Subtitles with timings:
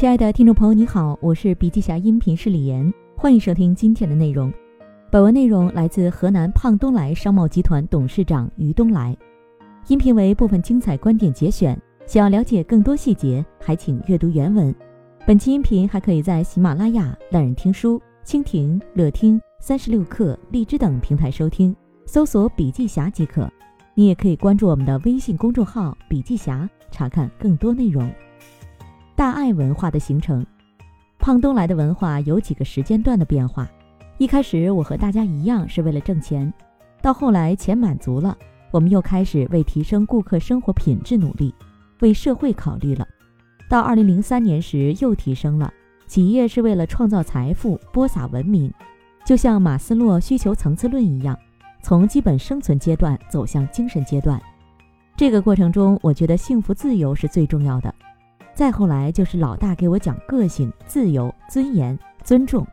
[0.00, 4.50] 亲爱的听众朋友，你好，我是笔记侠音频师李岩，欢迎收听今天的内容。
[5.10, 9.14] 本文内容来自河南胖东来商贸集团董事长于东来，
[9.88, 11.78] 音频为部分精彩观点节选。
[12.06, 14.74] 想要了解更多细节，还请阅读原文。
[15.26, 21.76] 本期音频还可以在喜马拉雅、懒人听书、蜻蜓、乐听、三十六课、荔枝等平台收听，
[22.06, 23.46] 搜索“笔记侠”即可。
[23.94, 28.10] 你也可以关注我们的微信公众号“笔记侠”，查看更多内容。
[29.20, 30.46] 大爱文化的形成，
[31.18, 33.68] 胖东来的文化有几个时间段的变化。
[34.16, 36.50] 一开始我和大家一样是为了挣钱，
[37.02, 38.34] 到后来钱满足了，
[38.70, 41.54] 我们又开始为提升顾客生活品质努力，
[42.00, 43.06] 为社会考虑了。
[43.68, 45.70] 到二零零三年时又提升了，
[46.06, 48.72] 企业是为了创造财富、播撒文明，
[49.26, 51.38] 就像马斯洛需求层次论一样，
[51.82, 54.40] 从基本生存阶段走向精神阶段。
[55.14, 57.94] 这个过程中，我觉得幸福自由是最重要的。
[58.60, 62.66] 再后来就是老大给我讲个性、自由、尊严、尊重，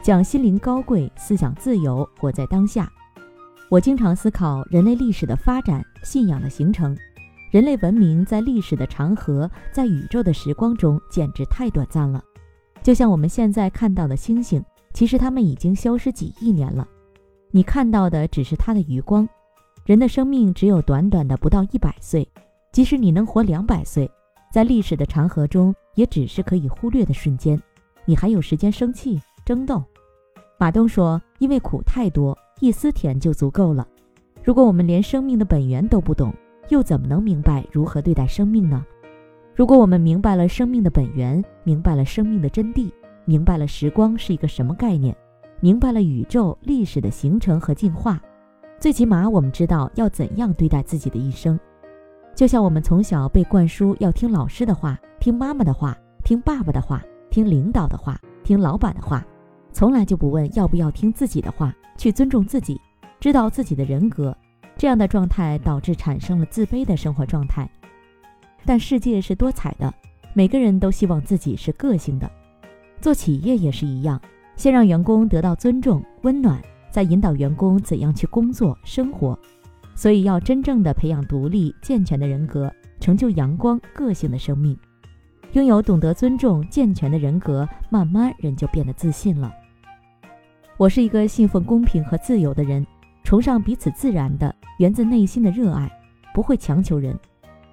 [0.00, 2.90] 讲心灵高贵、思想自由、活在当下。
[3.68, 6.96] 我经常思考人类历史的发展、信仰的形成。
[7.50, 12.24] 人类文明在历史的长河，在宇宙的时光中简直太短暂了。
[12.82, 16.88] 就像我们现在看到的星星，其实它们已经消失几亿年了。
[17.50, 19.28] 你看到的只是它的余光。
[19.84, 22.26] 人的生命只有短短的不到一百岁，
[22.72, 24.10] 即使你能活两百岁。
[24.56, 27.60] 在历史的长河中，也只是可以忽略的瞬间。
[28.06, 29.84] 你还有时间生气、争斗？
[30.58, 33.86] 马东说：“因为苦太多，一丝甜就足够了。
[34.42, 36.32] 如果我们连生命的本源都不懂，
[36.70, 38.82] 又怎么能明白如何对待生命呢？
[39.54, 42.90] 如果我们明白了生命的本源，明白了生命的真谛，
[43.26, 45.14] 明白了时光是一个什么概念，
[45.60, 48.18] 明白了宇宙历史的形成和进化，
[48.80, 51.60] 最起码我们知道要怎样对待自己的一生。”
[52.36, 59.26] 就像我们从小被灌输要听老师的话、听妈妈的话、听爸爸的话、听领导的话、听老板的话，
[59.72, 62.78] 从来就不问要不要听自己的话，去尊重自己，
[63.18, 64.36] 知道自己的人格。
[64.76, 67.66] 这样的状态导致产生了自卑的生活状态。
[68.66, 69.90] 但世界是多彩的，
[70.34, 72.30] 每个人都希望自己是个性的。
[73.00, 74.20] 做企业也是一样，
[74.56, 76.60] 先让员工得到尊重、温暖，
[76.90, 79.38] 再引导员工怎样去工作、生活。
[79.96, 82.70] 所以，要真正的培养独立健全的人格，
[83.00, 84.78] 成就阳光个性的生命，
[85.52, 89.50] 拥有懂得尊重健全的人格，慢慢人就变得自信了。
[90.76, 92.86] 我是一个信奉公平和自由的人，
[93.24, 95.90] 崇尚彼此自然的源自内心的热爱，
[96.34, 97.18] 不会强求人。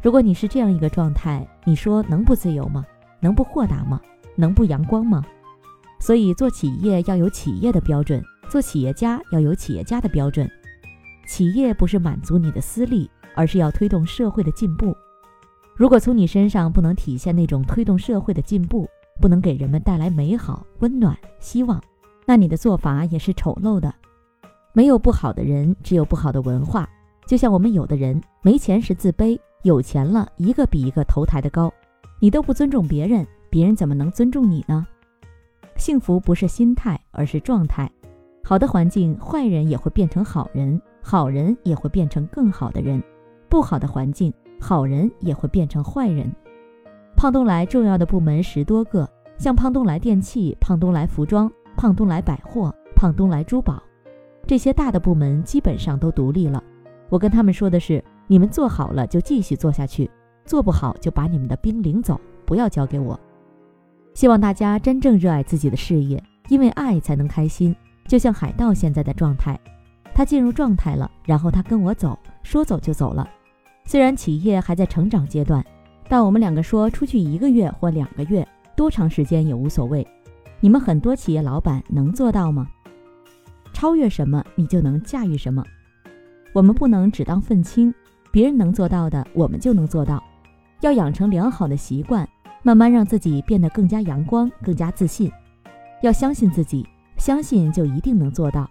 [0.00, 2.82] 如果你是这样一个状态，你说能不自由吗？
[3.20, 4.00] 能不豁达吗？
[4.34, 5.22] 能不阳光吗？
[6.00, 10.50] 所以，做企业要有企业的标准，做企业家要有企业家的标准。
[11.26, 14.96] 企业不是满足你的私利，而是要推动社会的进步。
[15.74, 18.88] 如果从你身上不能体现那种推动社会的进步，
[19.20, 21.82] 不能给人们带来美好、温暖、希望，
[22.24, 23.92] 那你的做法也是丑陋的。
[24.72, 26.88] 没有不好的人，只有不好的文化。
[27.26, 31.72] 就像我们有的人没钱时自卑，有钱了一个比一个头抬得高。
[32.20, 34.86] 你都不尊重别人，别人怎么能尊重你呢？
[35.76, 37.90] 幸福不是心态，而是状态。
[38.48, 40.80] 好的环境，坏人也会变成好人。
[41.02, 43.02] 好人也会变成更好的人，
[43.48, 46.32] 不好的环境，好人也会变成坏人。
[47.16, 53.82] 胖东来重要的部门十多个，像胖东来电器、胖东来服装、胖东来百货、胖东来珠宝，
[54.46, 56.62] 这些大的部门基本上都独立了。
[57.08, 60.08] 我跟他们说的是：你们做好了就继续做下去，
[60.44, 63.18] 做不好就把你们的兵领走，不要交给我。
[64.14, 67.74] 希望大家真正热爱自己的事业，因为爱才能开心。
[68.06, 69.58] 就像海盗现在的状态。
[70.14, 73.28] 他进入状态了，然后他跟我走，说走就走了。
[73.84, 75.64] 虽然企业还在成长阶段，
[76.08, 80.06] 但我们两个说出去一个月或两个月，多长时间也无所谓。
[80.60, 82.66] 你们很多企业老板能做到吗？
[83.74, 85.62] 超越什么，你就能驾驭什么。
[86.54, 87.94] 我们不能只当愤青，
[88.32, 90.22] 别人能做到的，我们就能做到。
[90.80, 92.26] 要养成良好的习惯，
[92.62, 95.30] 慢慢让自己变得更加阳光、更加自信。
[96.02, 96.86] 要相信自己，
[97.26, 98.70] 相信就一定能做到。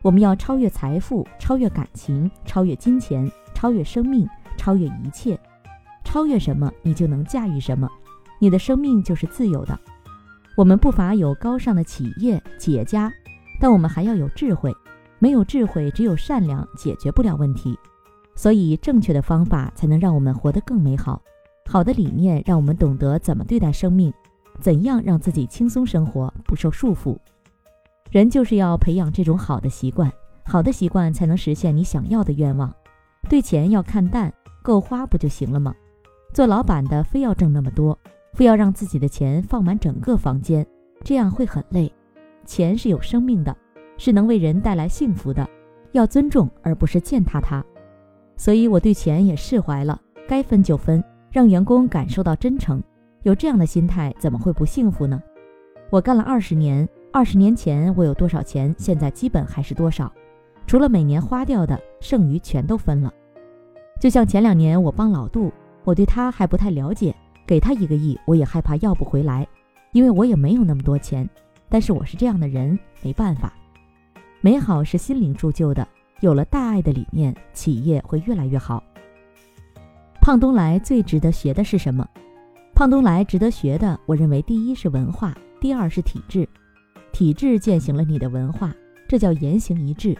[0.00, 5.36] 我们要超越财富，超越感情，超越金钱，超越生命，超越一切。
[6.04, 7.90] 超越什么，你就能驾驭什么。
[8.38, 9.76] 你的生命就是自由的。
[10.56, 13.12] 我们不乏有高尚的企业企业家，
[13.60, 14.72] 但我们还要有智慧。
[15.18, 17.76] 没有智慧，只有善良，解决不了问题。
[18.36, 21.20] 所以，正确的方法才能让我们活得更美好。
[21.68, 24.14] 好的理念让我们懂得怎么对待生命，
[24.60, 27.18] 怎样让自己轻松生活，不受束缚。
[28.10, 30.10] 人就是要培养这种好的习惯，
[30.44, 32.72] 好的习惯才能实现你想要的愿望。
[33.28, 34.32] 对钱要看淡，
[34.62, 35.74] 够花不就行了吗？
[36.32, 37.98] 做老板的非要挣那么多，
[38.32, 40.64] 非要让自己的钱放满整个房间，
[41.02, 41.92] 这样会很累。
[42.44, 43.56] 钱是有生命的，
[43.96, 45.48] 是能为人带来幸福的，
[45.92, 47.64] 要尊重而不是践踏它。
[48.36, 52.80] 所以我对钱也释怀了，该分就分，让员工感受到真诚。
[53.22, 55.20] 有这样的心态，怎么会不幸福呢？
[55.90, 60.12] 我干了二十年，二十年前我有多少钱，现在基本还是多少，
[60.66, 63.10] 除了每年花掉的，剩余全都分了。
[63.98, 65.50] 就像前两年我帮老杜，
[65.82, 67.16] 我对他还不太了解，
[67.46, 69.48] 给他一个亿，我也害怕要不回来，
[69.92, 71.26] 因为我也没有那么多钱。
[71.70, 73.50] 但是我是这样的人，没办法。
[74.42, 75.88] 美好是心灵铸就的，
[76.20, 78.84] 有了大爱的理念，企业会越来越好。
[80.20, 82.06] 胖东来最值得学的是什么？
[82.74, 86.46] 胖东来值得学的，我认为第一是文化，第二是体制。
[87.16, 88.70] 体制践行了你的文化，
[89.08, 90.14] 这叫言行一致。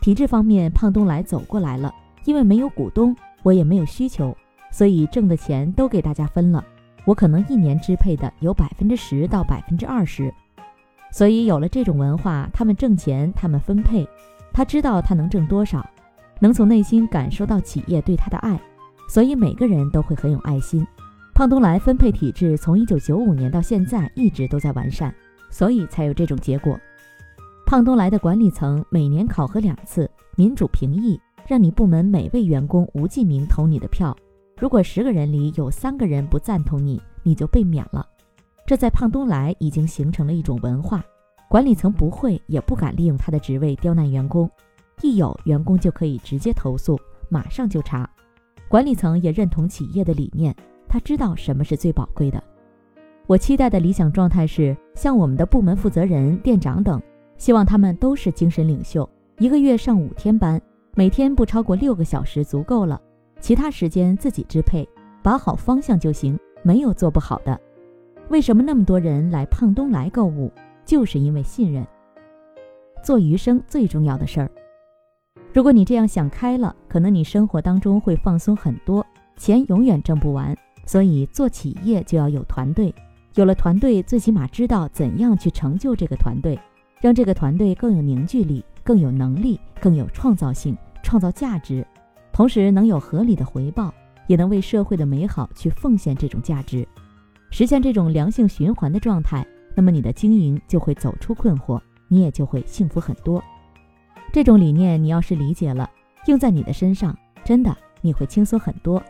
[0.00, 1.92] 体制方面，胖东来走过来了，
[2.26, 3.12] 因为没有股东，
[3.42, 4.32] 我也没有需求，
[4.70, 6.64] 所以挣的钱都给大家分了。
[7.04, 10.32] 我可能一年支配的有百分之十到百分之二十。
[11.10, 14.06] 所以有了这种文化，他们挣钱，他们分配，
[14.52, 15.84] 他知道他能挣多少，
[16.38, 18.56] 能从内心感受到企业对他的爱，
[19.08, 20.86] 所以每个人都会很有爱心。
[21.34, 25.12] 胖东来分配体制从一九九五年到现在一直都在完善，
[25.50, 26.78] 所以才有这种结果。
[27.66, 34.16] 胖东来的管理层每年考核两次，民主评议，让你部门每位员工无记名投你的票，
[34.58, 38.06] 如果十个人里有三个人不赞同你，你就被免了。
[38.66, 41.04] 这在胖东来已经形成了一种文化，
[41.48, 44.50] 管理层不会也不敢利用他的职位刁难员工，
[45.02, 46.98] 一有员工就可以直接投诉，
[47.28, 48.08] 马上就查。
[48.66, 50.54] 管理层也认同企业的理念，
[50.88, 52.42] 他知道什么是最宝贵的。
[53.28, 56.98] 我期待的理想状态是，像我们的部门负责人、店长等，
[57.36, 60.58] 希望他们都是精神领袖，一个月上五天班，
[60.94, 62.98] 每天不超过六个小时足够了，
[63.38, 64.88] 其他时间自己支配，
[65.22, 67.60] 把好方向就行，没有做不好的。
[68.30, 70.50] 为什么那么多人来胖东来购物？
[70.86, 71.86] 就是因为信任。
[73.02, 74.50] 做余生最重要的事儿，
[75.52, 79.04] 如果你这样想开了，可能你生活当中会放松很多，
[79.36, 80.56] 钱永远挣不完。
[80.86, 82.94] 所以做企业就要有团队，
[83.34, 86.58] 有了团队，最起码知道怎样去成就这个团队，
[87.00, 91.86] 让这个团队更有凝聚力、更有能力、更有创造性，创造价值，
[92.32, 93.92] 同时能有合理的回报，
[94.26, 96.86] 也能为社会的美好去奉献这种价值。
[97.50, 103.42] 实现这种良性循环的状态，那么你的经营就会走出困惑，你也就会幸福很多。
[104.32, 105.88] 这种理念你要是理解了，
[106.26, 109.02] 用在你的身上，真的你会轻松很多。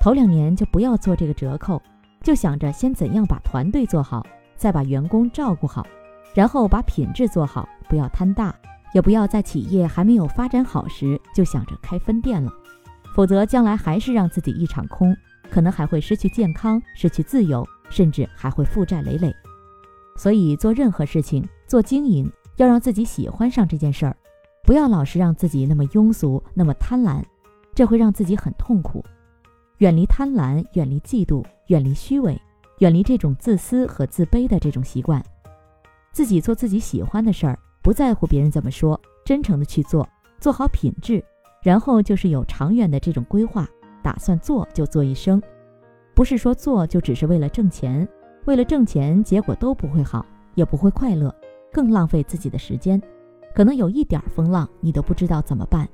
[0.00, 1.80] 头两年就不要做这个折扣，
[2.26, 4.26] 就想着先怎样把团队做好，
[4.56, 5.86] 再把员工照顾好，
[6.34, 8.52] 然后把品质做好，不要贪大，
[8.92, 12.52] 也不要在企业还没有发展好时就想着开分店了，
[13.14, 15.16] 否则将来还是让自己一场空，
[15.48, 17.64] 可能还会失去健康，失去自由。
[17.90, 19.32] 甚至还会负债累累，
[20.16, 24.16] 所以做任何事情，做经营要让自己喜欢上这件事儿，
[24.64, 27.22] 不要老是让自己那么庸俗，那么贪婪，
[27.76, 29.04] 这会让自己很痛苦。
[29.78, 32.40] 远离贪婪，远离嫉妒，远离虚伪，
[32.78, 35.22] 远离这种自私和自卑的这种习惯，
[36.12, 40.08] 自己做自己喜欢的事儿，不在乎别人怎么说，真诚的去做，
[40.40, 41.22] 做好品质，
[41.62, 43.68] 然后就是有长远的这种规划，
[44.02, 45.42] 打算做就做一生。
[46.14, 48.08] 不是说做就只是为了挣钱，
[48.46, 51.34] 为了挣钱，结果都不会好，也不会快乐，
[51.70, 52.98] 更浪费自己的时间，
[53.54, 55.86] 可能有一点风浪你都不知道怎么办。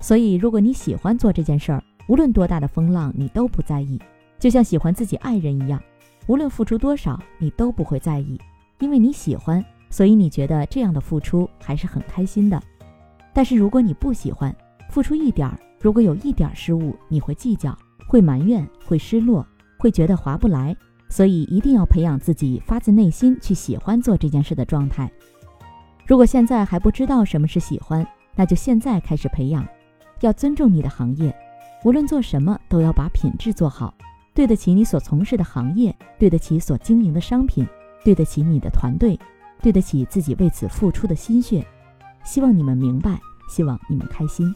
[0.00, 4.00] 所以，如果你喜欢做这件事儿，无论多大的风浪你都不在意，
[4.38, 5.80] 就像喜欢自己爱人一样，
[6.26, 8.40] 无论付出多少你都不会在意，
[8.78, 12.62] 因为你喜欢，所以你觉得这样的付出还是很开心的。
[13.32, 14.54] 但是如果你不喜欢，
[14.90, 17.76] 付出一点儿，如果有一点失误，你会计较。
[18.06, 19.44] 会埋怨，会失落，
[19.78, 20.76] 会觉得划不来，
[21.08, 25.10] 所以一定要培养自己发自内心去喜欢做这件事的状态。
[26.06, 28.06] 如果现在还不知道什么是喜欢，
[28.36, 29.66] 那就现在开始培养。
[30.20, 31.34] 要尊重你的行业，
[31.84, 33.94] 无论做什么都要把品质做好，
[34.32, 37.66] 对得起你所从事的行业，对得起所经营的商品，
[38.02, 39.20] 对得起你的团队，
[39.60, 41.62] 对得起自己为此付出的心血。
[42.24, 44.52] 希望你们明白，希望你们开心。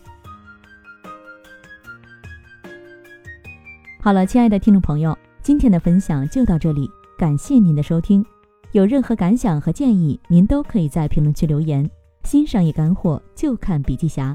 [4.01, 8.25] 好了，亲爱的听众朋友，今天的分享就到这里，感谢您的收听。
[8.73, 11.89] 有任何感想和建议，您都可以在评论区留言。
[12.25, 14.35] 新商业干货就看笔记侠，